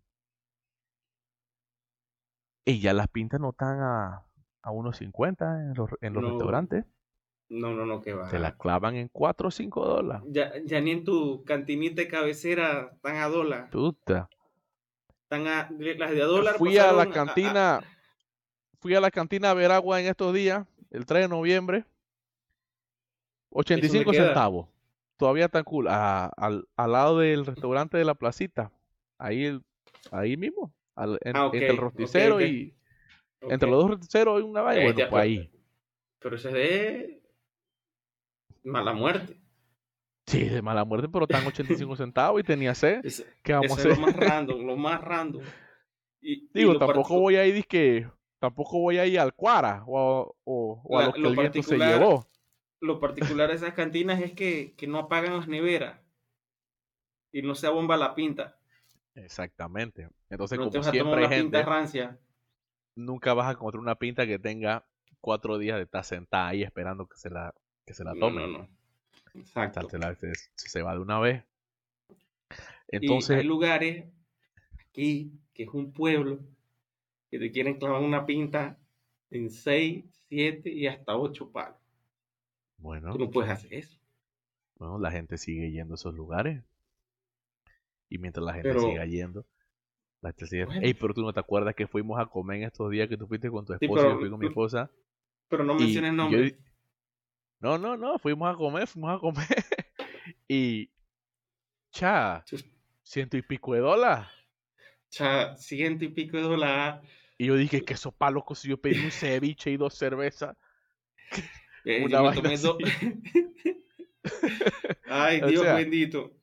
[2.65, 4.23] y ya las pintas no están a,
[4.63, 6.29] a unos 50 en los, en los No.
[6.31, 6.85] restaurantes.
[7.51, 8.29] No, no, no, que va.
[8.29, 10.23] Te la clavan en 4 o 5 dólares.
[10.29, 13.71] Ya, ya ni en tu cantinita de cabecera están a dólar.
[13.71, 14.29] Puta.
[15.25, 16.55] Están a, las de a dólar.
[16.57, 17.81] Fui a la cantina,
[18.81, 21.85] fui a la cantina a ver agua en estos días, el 3 de noviembre.
[23.51, 24.27] 85 queda?
[24.27, 24.69] centavos.
[25.17, 25.89] Todavía tan cool.
[25.89, 28.71] Al, al lado del restaurante de la placita.
[29.19, 29.63] Ahí, el-
[30.13, 30.73] ahí mismo.
[30.95, 32.75] al- en- Ah, entre el rosticero y.
[33.43, 34.83] Entre los dos rosticeros hay una vaina.
[34.83, 35.51] Eh, Bueno, pues ahí.
[36.19, 37.20] Pero ese es de
[38.65, 39.41] mala muerte.
[40.27, 43.01] Sí, de mala muerte, pero están 85 centavos y tenía sed.
[43.05, 44.03] Ese, ¿Qué vamos ese a es lo hacer?
[44.03, 45.43] más random, lo más random.
[46.23, 47.65] Y, Digo, tampoco voy a ir
[48.39, 51.37] tampoco voy a ir al Cuara o a, o, a La- lo que lo el
[51.37, 52.27] viento se llevó.
[52.81, 56.01] Lo particular de esas cantinas es que, que no apagan las neveras
[57.33, 58.57] y no se abomba la pinta.
[59.15, 60.09] Exactamente.
[60.31, 62.19] Entonces, no como vas a tomar siempre hay pinta gente, rancia.
[62.95, 64.87] nunca vas a encontrar una pinta que tenga
[65.21, 67.53] cuatro días de estar sentada ahí esperando que se la,
[67.91, 68.41] que se la tome.
[68.41, 68.69] no, no.
[69.35, 69.89] Exacto.
[69.91, 71.43] Se, la- se- se va de una vez.
[72.89, 74.05] y Entonces, hay lugares
[74.79, 76.39] aquí, que es un pueblo,
[77.31, 78.79] que te quieren clavar una pinta
[79.31, 81.79] en 6, 7 y hasta 8 palos.
[82.79, 83.99] bueno, Tú no puedes hacer eso.
[84.77, 86.63] bueno, la gente sigue yendo a esos lugares.
[88.09, 89.45] Y mientras la gente Pero- siga yendo,
[90.23, 90.65] la gente sigue...
[90.65, 90.81] Bueno.
[90.83, 93.27] Ey, pero tú no te acuerdas que fuimos a comer en estos días que tú
[93.27, 94.91] fuiste con tu Sí, esposa y yo fui con mi esposa.
[95.49, 96.55] Pero no menciones nombres.
[97.61, 99.47] No, no, no, fuimos a comer, fuimos a comer.
[100.49, 100.91] y.
[101.93, 102.45] Cha,
[103.03, 104.27] ciento y pico de dólares.
[105.11, 107.09] Cha, ciento y pico de dólares.
[107.37, 110.57] Y yo dije que eso pa' loco si yo pedí un ceviche y dos cervezas.
[111.83, 112.77] Eh, Una vaina dos-
[115.07, 116.37] Ay, O Dios sea, bendito.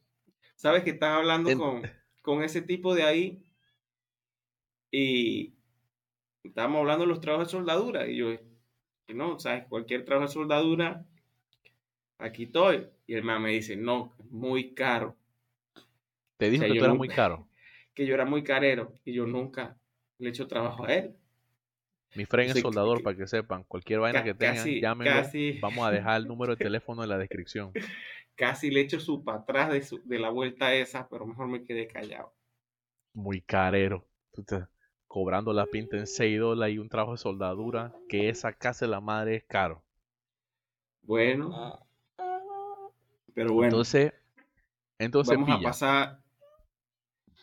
[0.55, 1.83] Sabes que estás hablando en- con,
[2.23, 3.45] con ese tipo de ahí
[4.91, 5.53] y
[6.43, 8.29] estábamos hablando de los trabajos de soldadura y yo,
[9.13, 11.05] no, sabes, cualquier trabajo de soldadura,
[12.17, 12.87] aquí estoy.
[13.07, 15.15] Y el man me dice, no, es muy caro,
[16.37, 17.47] Te dijo sea, que yo tú eras muy caro.
[17.93, 19.77] que yo era muy carero y yo nunca
[20.19, 21.15] le he hecho trabajo a él.
[22.15, 23.63] Mi friend es Sí, soldador, que- para que sepan.
[23.63, 25.13] Cualquier vaina que tengan, casi- llámenlo.
[25.13, 27.71] casi- Vamos a dejar el número de teléfono en la descripción.
[28.35, 31.63] Casi le echo su para atrás de, su- de la vuelta esa, pero mejor me
[31.63, 32.33] quedé callado.
[33.13, 34.07] Muy carero.
[34.31, 34.65] Tú te-
[35.07, 37.93] cobrando la pinta en 6 dólares y un trabajo de soldadura.
[38.09, 39.83] Que esa casa de la madre es caro.
[41.03, 41.79] Bueno,
[43.33, 44.13] pero bueno, Entonces,
[44.99, 46.19] entonces vamos a pasar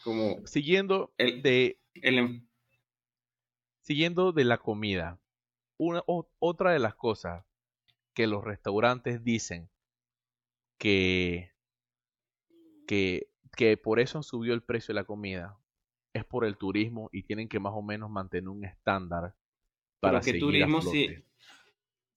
[0.02, 2.46] como Siguiendo el, de el em-
[3.82, 5.18] siguiendo de la comida,
[5.78, 7.44] una, o- otra de las cosas
[8.14, 9.70] que los restaurantes dicen
[10.78, 11.50] que,
[12.86, 15.56] que, que por eso subido el precio de la comida.
[16.14, 19.34] Es por el turismo y tienen que más o menos mantener un estándar
[20.00, 21.08] para que turismo sí.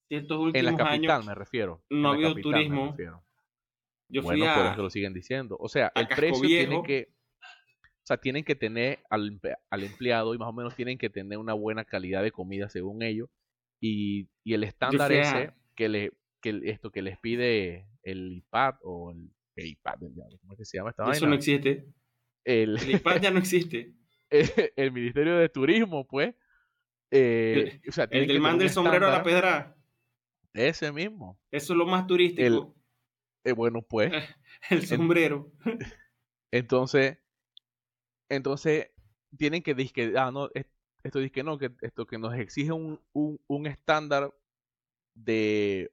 [0.08, 1.82] Si estos En la últimos capital años me refiero.
[1.90, 2.90] no ha habido turismo.
[2.92, 3.24] refiero.
[4.08, 5.56] yo fui Bueno, por a, eso lo siguen diciendo.
[5.58, 7.08] O sea, el precio tiene que,
[7.82, 9.40] o sea, tienen que tener al,
[9.82, 13.28] empleado y más o menos tienen que tener una buena calidad de comida según ellos.
[13.80, 18.76] Y, y el estándar a- ese que le, que esto que les pide el IPAD
[18.82, 19.98] o el, el IPAD,
[20.40, 21.28] ¿cómo es que se llama esta eso vaina?
[21.28, 21.84] no existe.
[22.48, 23.92] El, El IPAD ya no existe.
[24.76, 26.34] el Ministerio de Turismo, pues.
[27.10, 29.76] eh, o sea, El que del man del sombrero a la pedra.
[30.54, 31.38] Ese mismo.
[31.50, 32.74] Eso es lo más turístico.
[33.44, 34.12] Eh, bueno, pues.
[34.70, 35.52] El, sombrero.
[36.50, 37.18] Entonces,
[38.30, 38.90] entonces
[39.36, 40.66] tienen que decir ah, no, es-
[41.02, 44.34] esto dice que no, que esto que nos exige un, un, un estándar
[45.14, 45.90] de,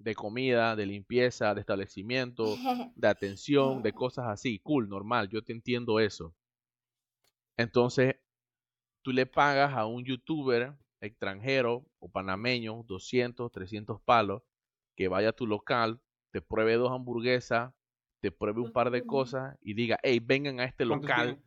[0.00, 2.56] de comida, de limpieza, de establecimiento,
[2.96, 4.58] de atención, de cosas así.
[4.60, 6.34] Cool, normal, yo te entiendo eso.
[7.56, 8.16] Entonces,
[9.02, 14.42] tú le pagas a un youtuber extranjero o panameño 200, 300 palos
[14.96, 16.00] que vaya a tu local,
[16.32, 17.72] te pruebe dos hamburguesas,
[18.20, 21.42] te pruebe un par de cosas y diga, hey, vengan a este ¿Cuánto local,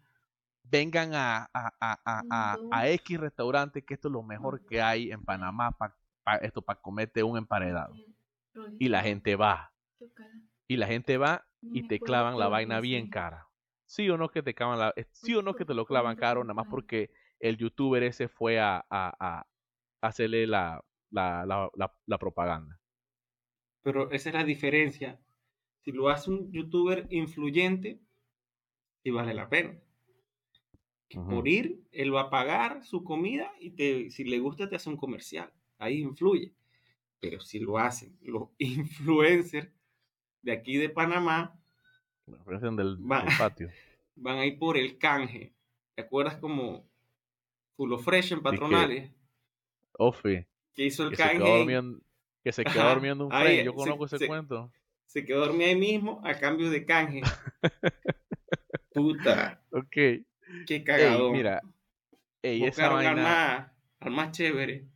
[0.63, 4.81] vengan a, a, a, a, a, a X restaurante, que esto es lo mejor que
[4.81, 5.95] hay en Panamá para
[6.41, 7.93] esto para comerte un emparedado.
[8.77, 9.73] Y la gente va,
[10.67, 13.47] y la gente va y te clavan la vaina bien cara.
[13.85, 16.43] Sí o no que te clavan la, sí o no que te lo clavan caro,
[16.43, 19.45] nada más porque el youtuber ese fue a, a, a
[20.01, 22.79] hacerle la, la, la, la, la propaganda.
[23.83, 25.19] Pero esa es la diferencia.
[25.83, 27.99] Si lo hace un youtuber influyente,
[29.03, 29.79] sí vale la pena.
[31.27, 34.89] Por ir, él va a pagar su comida y te, si le gusta te hace
[34.89, 35.51] un comercial.
[35.79, 36.53] Ahí influye.
[37.21, 39.69] Pero si lo hacen los influencers
[40.41, 41.57] de aquí de Panamá,
[42.25, 43.23] La del, Va.
[43.23, 43.69] del patio.
[44.15, 45.53] van a ir por el canje.
[45.95, 46.89] ¿Te acuerdas como
[47.77, 49.11] Fulo Fresh en Patronales?
[49.93, 51.37] Ofi, Que hizo el que se canje.
[51.37, 51.99] quedó y durmiendo,
[52.43, 53.65] que se quedó durmiendo un friend.
[53.65, 54.71] Yo se- conozco ese se- cuento.
[55.05, 57.21] se quedó dormido ahí mismo a cambio de canje.
[58.93, 59.89] Puta, Ok.
[59.91, 60.25] qué
[60.67, 61.31] Ey, cagado.
[61.31, 61.61] mira,
[62.41, 64.87] ey, esa al vaina más, al más chévere.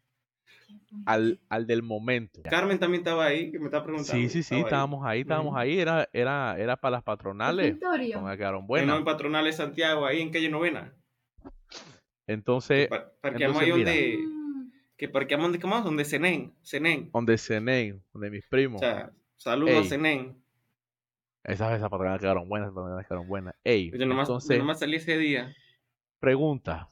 [1.06, 2.42] Al, al del momento.
[2.44, 4.12] Carmen también estaba ahí, que me está preguntando.
[4.22, 4.64] Sí, sí, sí, Estaba ahí.
[4.66, 5.60] estábamos ahí, estábamos Ujú.
[5.60, 7.90] ahí, era, era, era para las patronales, con
[8.38, 8.98] quedaron Ahí no, buenas.
[8.98, 10.94] en Patronales Santiago, ahí en calle Novena.
[12.28, 13.92] Entonces, Pa- parqueamos entonces, ahí mira.
[13.92, 14.18] donde.
[14.28, 15.82] Mm, Que parqueamos donde, ¿cómo?
[15.82, 16.54] Donde Cenén.
[16.64, 17.10] Cenén.
[17.12, 20.42] donde cené, donde mis primos, O sea, saludos Cenén.
[21.44, 23.56] esas, esas patronales quedaron buenas, esas patronales quedaron buenas.
[23.64, 25.54] Ey, Yo nomás, yo entonces, nomás salí ese día.
[26.20, 26.90] pregunta,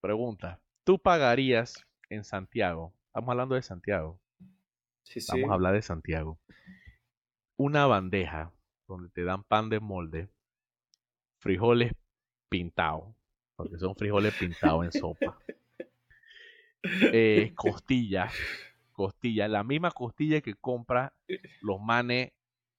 [0.00, 2.92] pregunta, ¿tú pagarías en Santiago?
[3.14, 4.20] Estamos hablando de Santiago,
[5.04, 5.30] Sí, sí.
[5.30, 6.40] vamos a hablar de Santiago.
[7.56, 8.50] Una bandeja
[8.88, 10.28] donde te dan pan de molde,
[11.38, 11.92] frijoles
[12.48, 13.14] pintados,
[13.54, 15.38] porque son frijoles pintados en sopa.
[17.12, 18.28] Eh, costilla,
[18.90, 21.14] costilla, la misma costilla que compra
[21.62, 22.32] los manes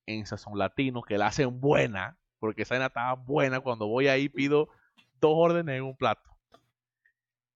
[0.05, 3.61] en Sazón Latino, que la hacen buena, porque esa estaba buena.
[3.61, 4.67] Cuando voy ahí pido
[5.21, 6.29] dos órdenes en un plato.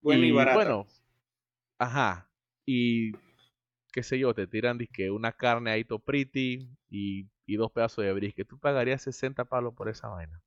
[0.02, 0.56] Bueno y, barata.
[0.56, 0.88] Bueno,
[1.78, 2.29] ajá.
[2.72, 3.14] Y
[3.92, 8.06] qué sé yo, te tiran dizque una carne ahí to pretty y, y dos pedazos
[8.06, 8.48] de brisket.
[8.48, 10.40] ¿Tú pagarías 60 palos por esa vaina?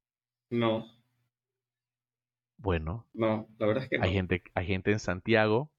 [0.51, 0.87] No,
[2.59, 4.05] Bueno, no, la verdad es que no.
[4.05, 5.73] hay gente, hay gente en Santiago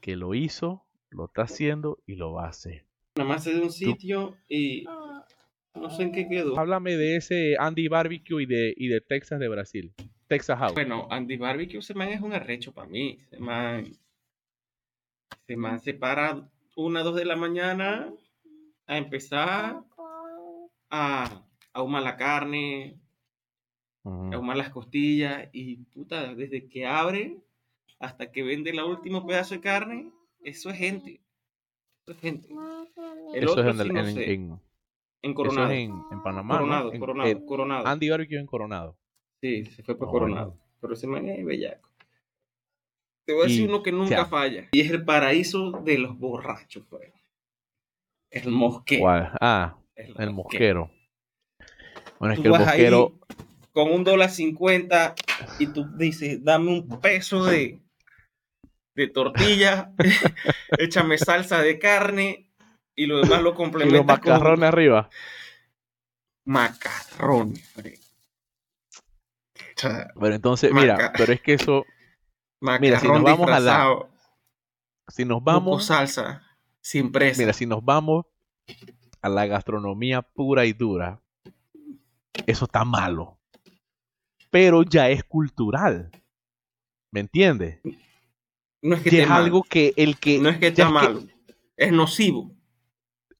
[0.00, 2.84] que lo hizo, lo está haciendo y lo va a hacer.
[3.16, 4.84] Nada más es de un sitio y
[5.74, 6.58] no sé en qué quedó.
[6.58, 9.94] Háblame de ese Andy Barbecue y de, y de Texas de Brasil.
[10.28, 10.74] Texas House.
[10.74, 13.18] Bueno, Andy Barbecue, ese man es un arrecho para mí.
[13.30, 13.92] Ese man,
[15.46, 18.12] ese man se para una, dos de la mañana
[18.86, 19.82] a empezar
[20.90, 22.98] a ahumar la carne,
[24.04, 24.34] Ujú.
[24.34, 27.36] ahumar las costillas y puta, desde que abre
[27.98, 30.10] hasta que vende el último pedazo de carne,
[30.42, 31.20] eso es gente.
[32.04, 32.48] Eso es gente.
[33.34, 34.60] El Eso otro es en, sí el- no en- en-
[35.24, 35.70] En eso Coronado.
[35.70, 36.54] es en, en Panamá.
[36.54, 36.60] ¿no?
[36.60, 37.86] Coronado, En- Coronado.
[37.86, 38.98] Andy Barbecue en Coronado.
[39.40, 40.58] Sí, se fue para Ah, Coronado.
[40.80, 41.88] Pero ese man es bellaco.
[43.24, 44.68] Te voy a decir Y, uno que nunca falla.
[44.72, 47.12] Y es el paraíso de los borrachos, pues.
[48.30, 49.06] El mosquero.
[49.40, 50.90] Ah, El, el mosquero.
[52.18, 53.18] Bueno, es Tú que el vas ahí mosquero.
[53.72, 55.14] con un dólar cincuenta
[55.58, 57.80] y tú dices, dame un peso de,
[58.94, 59.92] de tortilla,
[60.78, 62.50] échame salsa de carne
[62.94, 65.10] y lo demás lo Y los complementas con macarrones arriba.
[66.44, 67.68] macarrones.
[67.68, 67.94] fre.
[69.58, 71.84] O sea, Bueno, entonces, mira, pero es que eso.
[72.62, 74.08] Macarrón Mira, si nos vamos a la-
[75.08, 75.84] Si nos vamos.
[75.84, 76.42] salsa,
[76.80, 77.40] sin presa.
[77.42, 78.24] Mira, si nos vamos.
[79.20, 81.22] a la gastronomía pura y dura,
[82.46, 83.38] eso está malo.
[84.50, 86.10] Pero ya es cultural.
[87.12, 87.80] ¿Me entiendes?
[88.82, 90.40] No es que Ya esté es mal, algo que el que...
[90.40, 91.22] no es que está malo,
[91.76, 92.50] es nocivo.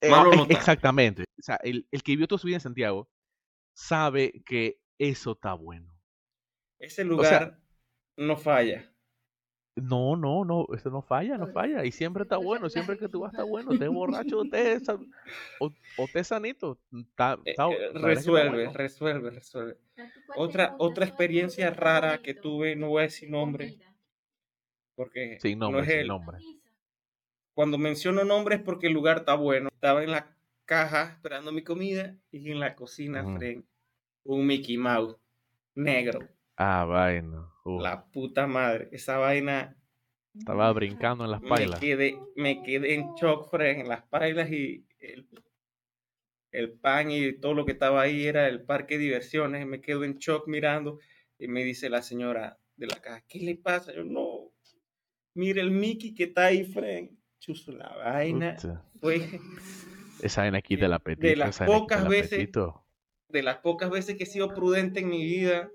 [0.00, 1.24] Eh, Malo no exactamente.
[1.38, 3.08] O sea, el, el que vivió toda su vida en Santiago
[3.74, 5.92] sabe que eso está bueno.
[6.78, 7.60] Ese lugar
[8.16, 8.91] no falla.
[9.74, 11.84] No, no, no, eso no falla, no falla.
[11.84, 13.72] Y siempre está bueno, siempre que tú vas está bueno.
[13.72, 14.42] Estés borracho,
[14.84, 14.98] sa-
[15.60, 16.78] o, o estés sanito.
[16.92, 18.72] Está, Eh, está- eh, resuelve, bueno.
[18.74, 19.78] resuelve, resuelve.
[20.36, 23.78] Otra, te otra experiencia rara que tuve, no voy a decir nombre,
[24.94, 26.38] porque Sin no nombre, es sin el, nombre.
[27.54, 29.68] Cuando menciono nombres es porque el lugar está bueno.
[29.72, 33.36] Estaba en la caja esperando mi comida y en la cocina, Ujú.
[33.36, 33.66] Fren,
[34.24, 35.16] un Mickey Mouse
[35.74, 36.20] negro.
[36.56, 37.48] Ah, vaina.
[37.64, 38.88] La puta madre.
[38.92, 39.76] Esa vaina
[40.36, 41.80] estaba brincando en las me pailas.
[41.80, 45.28] quedé, me quedé en shock, Fren, en las pailas y el,
[46.50, 49.66] el pan y todo lo que estaba ahí era el parque de diversiones.
[49.66, 50.98] Me quedo en shock mirando
[51.38, 53.92] y me dice la señora de la caja, ¿qué le pasa?
[53.94, 54.50] Yo no.
[55.34, 57.18] Mira el Mickey que está ahí, Fren.
[57.38, 58.56] Chuzo, la vaina
[59.00, 59.28] fue
[60.22, 61.26] Esa vaina quita el apetito.
[61.26, 62.86] de las pocas veces- apetito.
[63.28, 65.70] de las pocas veces que he sido prudente en mi vida.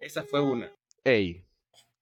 [0.00, 0.24] Esa es una.
[0.24, 0.72] Esa fue una.
[1.04, 1.44] Ey,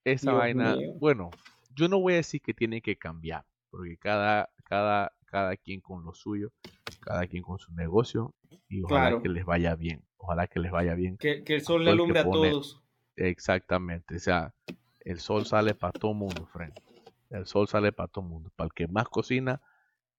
[0.04, 0.92] esa Dios vaina, mío.
[0.98, 1.30] bueno,
[1.74, 6.04] yo no voy a decir que tiene que cambiar, porque cada, cada, cada quien con
[6.04, 6.52] lo suyo,
[7.00, 8.34] cada quien con su negocio,
[8.68, 9.22] y ojalá Claro.
[9.22, 11.16] que les vaya bien, ojalá que les vaya bien.
[11.18, 12.82] Que, que el sol le alumbre a pone- todos.
[13.16, 14.54] Exactamente, o sea,
[15.00, 16.74] el sol sale para todo mundo, friend.
[17.30, 19.60] El sol sale para todo mundo, para el que más cocina,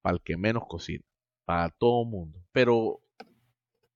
[0.01, 1.03] para el que menos cocina,
[1.45, 2.43] para todo mundo.
[2.51, 3.01] Pero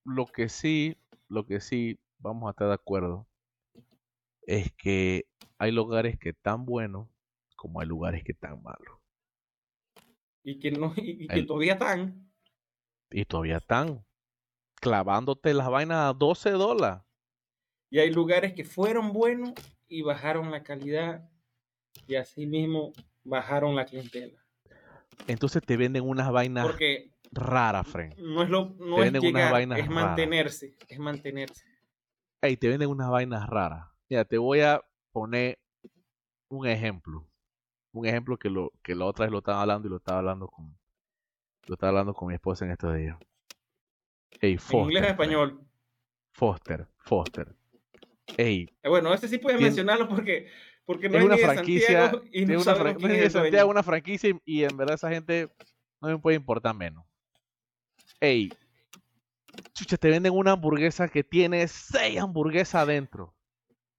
[0.06, 3.28] lo que sí, lo que sí vamos a estar de acuerdo
[4.58, 7.08] es que hay lugares que están buenos
[7.56, 8.98] como hay lugares que están malos.
[10.44, 12.32] Y que, no, y, y que todavía están.
[13.12, 14.04] Y todavía están
[14.76, 17.04] clavándote las vainas a 12 dólares.
[17.90, 19.54] Y hay lugares que fueron buenos
[19.88, 21.30] y bajaron la calidad.
[22.08, 22.92] Y así mismo
[23.24, 24.40] bajaron la clientela.
[25.28, 28.18] Entonces te venden unas vainas Porque raras, friend.
[28.18, 30.04] no es lo no Te es venden unas llegar, vainas es raras.
[30.04, 30.78] mantenerse.
[30.88, 31.66] Es mantenerse.
[32.42, 33.91] Ey, te venden unas vainas raras.
[34.12, 35.58] Mira, te voy a poner
[36.50, 37.26] un ejemplo.
[37.94, 40.50] Un ejemplo que lo que la otra vez lo estaba hablando y lo estaba hablando
[40.50, 40.78] con
[41.68, 43.18] lo estaba hablando con mi esposa en estos días.
[44.42, 44.80] Ey, En Foster.
[44.82, 45.12] inglés o friend.
[45.22, 45.68] español.
[46.34, 47.56] Foster, Foster.
[48.36, 50.50] Ey, Eh, Bueno, ese sí puedes Tien- mencionarlo porque,
[50.86, 53.32] porque no es una franquicia, y no una, fran- es.
[53.32, 55.50] Santiago, una franquicia y, y en verdad esa gente
[56.02, 57.06] no me puede importar menos.
[58.20, 58.50] Ey,
[59.74, 63.34] chucha, te venden una hamburguesa que tiene seis hamburguesas adentro.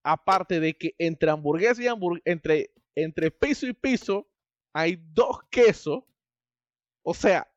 [0.03, 4.29] Aparte de que entre hamburguesa y hamburguesa, entre, entre piso y piso,
[4.73, 6.05] hay dos quesos.
[7.03, 7.49] O sea,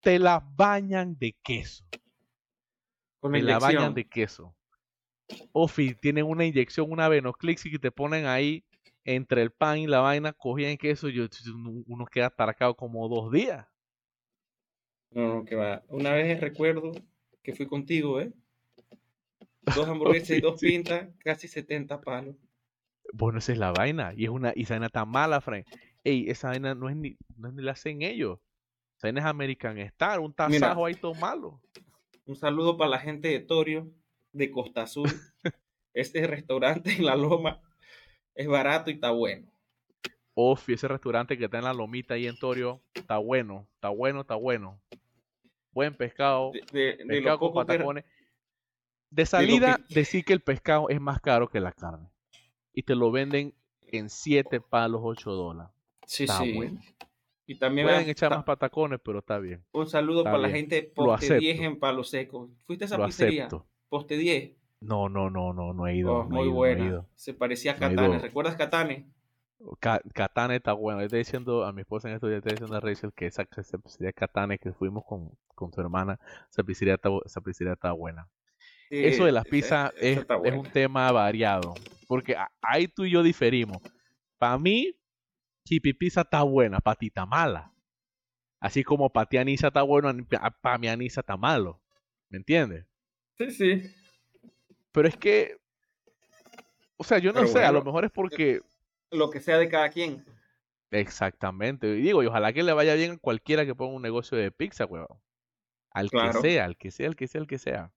[0.00, 1.84] te la bañan de queso.
[3.20, 4.56] Con Te la bañan de queso.
[5.52, 8.64] Ofi, tienen una inyección, una Venoclix y que te ponen ahí
[9.04, 11.26] entre el pan y la vaina, cogían queso y yo,
[11.86, 13.66] uno queda ataracado como dos días.
[15.10, 15.82] No, no, que va.
[15.88, 16.92] Una vez recuerdo
[17.42, 18.32] que fui contigo, ¿eh?
[19.76, 22.36] Dos hamburguesas y dos pintas, casi 70 palos.
[23.12, 24.12] Bueno, esa es la vaina.
[24.16, 25.66] Y es una, y esa vaina tan mala, Frank.
[26.04, 28.38] Ey, esa vaina no es ni, no es ni la hacen ellos.
[28.96, 30.60] Esa vaina es American Star, un Mira.
[30.60, 31.60] tasajo ahí todo malo.
[32.26, 33.90] Un saludo para la gente de Torio,
[34.32, 35.08] de Costa Azul.
[35.94, 37.60] este restaurante en La Loma
[38.34, 39.50] es barato y está bueno.
[40.34, 44.20] Ofi, ese restaurante que está en la lomita ahí en Torio, está bueno, está bueno,
[44.22, 44.80] está bueno.
[45.72, 48.04] Buen pescado, De, pescado con que- patacones.
[49.10, 52.08] De salida, que- decir que el pescado es más caro que la carne.
[52.72, 55.72] Y te lo venden en 7 palos, 8 dólares.
[56.06, 56.52] Sí, Está sí.
[56.52, 56.80] bueno.
[57.46, 59.64] Y también Pueden va- echar ta- más patacones, pero está bien.
[59.72, 60.56] un saludo está para la bien.
[60.60, 61.72] gente de Lo Poste 10 acepto.
[61.72, 62.50] en Palo Seco.
[62.64, 63.46] ¿Fuiste a esa Lo pizzería?
[63.46, 63.66] acepto.
[63.88, 64.52] Poste 10.
[64.80, 66.14] No, no, no, no, no he ido.
[66.14, 66.86] Oh, no he muy ido, no he buena.
[66.86, 67.06] ido.
[67.16, 68.18] Se parecía a Catane.
[68.20, 69.10] ¿Recuerdas Catane?
[69.80, 71.00] Ca- Catane está bueno.
[71.00, 73.78] Estoy diciendo a mi esposa en estos días, estoy diciendo a Rachel que esa, esa
[73.78, 76.18] pizzería Catane que fuimos con, con su hermana,
[76.50, 78.28] esa pizzería está, esa pizzería está buena.
[78.90, 80.18] Eso de las pizzas es,
[80.52, 81.74] un tema variado.
[82.08, 83.78] Porque ahí tú y yo diferimos.
[84.36, 84.96] Para mí,
[85.64, 87.72] Chipi Pizza está buena, para ti está mala.
[88.58, 90.12] Así como para ti Anisa está bueno,
[90.60, 91.80] para mi Anisa está malo.
[92.28, 92.84] ¿Me entiendes?
[93.38, 93.94] Sí, sí.
[94.92, 95.56] Pero es que,
[96.96, 98.60] o sea, yo no Pero sé, a lo mejor es porque,
[99.12, 100.24] Lo que sea de cada quien.
[100.90, 104.36] exactamente, y digo, y ojalá que le vaya bien a cualquiera que ponga un negocio
[104.36, 105.18] de pizza, huevón.
[105.92, 107.92] Al que sea, al que sea, al que sea, al que sea.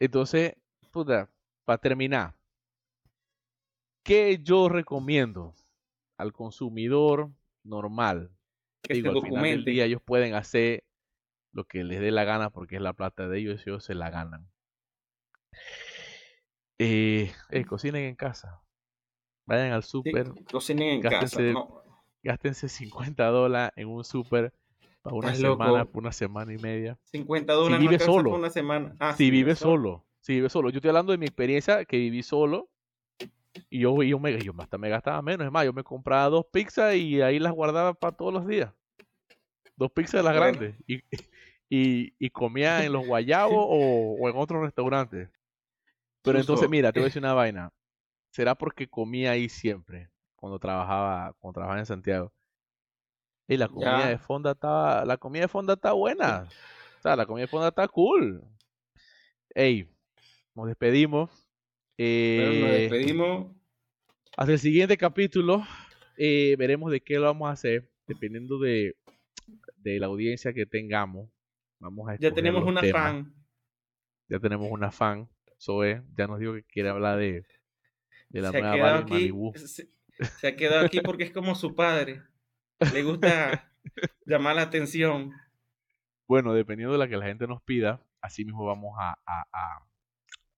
[0.00, 0.54] Entonces,
[0.90, 1.30] puta,
[1.64, 2.34] para terminar,
[4.02, 5.54] ¿qué yo recomiendo
[6.16, 7.30] al consumidor
[7.62, 8.30] normal
[8.82, 10.84] que digo, al final del día ellos pueden hacer
[11.52, 13.94] lo que les dé la gana porque es la plata de ellos y ellos se
[13.94, 14.50] la ganan.
[16.78, 18.62] Eh, eh, cocinen en casa.
[19.44, 21.42] Vayan al Sí, súper, cocinen en casa.
[21.42, 21.84] No,
[22.22, 24.54] gástense 50 dólares en un súper
[25.02, 25.62] para una Estás loco.
[25.64, 26.98] semana, por una semana y media.
[27.04, 28.34] 50 dólares no vive solo.
[28.34, 28.96] una semana.
[29.00, 30.70] Ah, si sí, vives solo, si vives solo.
[30.70, 32.68] Yo estoy hablando de mi experiencia que viví solo
[33.68, 35.46] y yo, yo, me, yo hasta me gastaba menos.
[35.46, 38.72] Es más, yo me compraba dos pizzas y ahí las guardaba para todos los días.
[39.76, 40.58] Dos pizzas de las Bueno.
[40.58, 40.74] grandes.
[40.86, 41.00] Y,
[41.68, 45.28] y, y comía en los guayabos o, o en otros restaurantes.
[46.22, 47.70] Pero entonces, mira, te voy a decir una vaina.
[48.32, 50.10] ¿Será porque comía ahí siempre?
[50.36, 52.32] Cuando trabajaba, cuando trabajaba en Santiago.
[53.50, 54.08] Y la comida Ya.
[54.10, 56.48] de fonda estaba, la comida de fonda está buena.
[56.98, 58.42] O sea, la comida de fonda está cool.
[59.54, 59.88] Ey,
[60.54, 61.30] nos despedimos.
[61.30, 61.38] Nos
[61.98, 63.54] Eh, despedimos.
[64.36, 65.64] hasta el siguiente capítulo
[66.16, 68.96] eh, veremos de qué lo vamos a hacer, dependiendo de,
[69.78, 71.28] de la audiencia que tengamos.
[71.80, 73.02] Vamos a Ya tenemos una temas.
[73.02, 73.34] fan.
[74.28, 75.28] Ya tenemos una fan,
[75.60, 76.02] Zoe.
[76.16, 77.44] Ya nos dijo que quiere hablar de,
[78.28, 79.12] de la se nueva Barbie aquí.
[79.12, 79.52] Malibu.
[79.56, 79.88] Se,
[80.38, 82.22] se ha quedado aquí porque es como su padre.
[82.92, 83.70] Le gusta
[84.26, 85.32] llamar la atención.
[86.28, 89.44] Bueno, dependiendo de la que la gente nos pida, así mismo vamos a, a,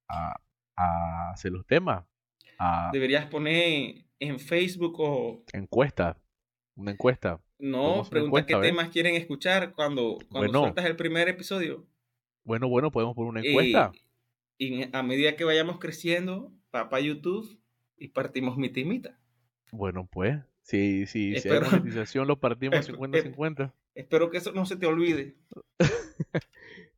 [0.08, 0.36] a,
[0.76, 2.04] a- hacer los temas.
[2.92, 6.16] Deberías poner en Facebook o encuesta.
[6.74, 7.40] Una encuesta.
[7.58, 10.60] no, pregunta encuesta, qué temas quieren escuchar cuando, cuando Bueno.
[10.60, 11.86] sueltas el primer episodio.
[12.44, 13.92] Bueno, bueno, podemos poner una Y- encuesta.
[14.58, 17.60] Y, a medida que vayamos creciendo, va para YouTube
[17.96, 19.18] y partimos mi timita.
[19.72, 23.72] Bueno, pues, si, si, si hay Espero- monetización, lo partimos Esp- 50-50.
[23.94, 25.34] Espero que eso no se te olvide.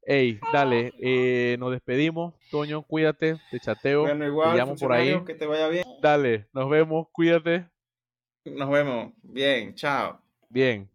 [0.07, 2.35] Ey, dale, eh, nos despedimos.
[2.51, 4.03] Toño, cuídate, te chateo.
[4.03, 5.25] Bueno, igual, te llamo por ahí.
[5.25, 5.85] que te vaya bien.
[6.03, 7.67] Dale, nos vemos, cuídate.
[8.45, 9.13] Nos vemos.
[9.23, 10.21] Bien, chao.
[10.51, 10.89] Bien.